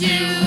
[0.00, 0.45] you.